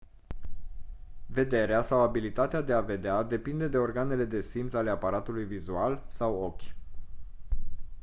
vederea 1.29 1.81
sau 1.81 1.99
abilitatea 1.99 2.61
de 2.61 2.73
a 2.73 2.81
vedea 2.81 3.23
depinde 3.23 3.67
de 3.67 3.77
organele 3.77 4.25
de 4.25 4.41
simț 4.41 4.73
ale 4.73 4.89
aparatului 4.89 5.45
vizual 5.45 6.03
sau 6.07 6.35
ochi 6.41 6.73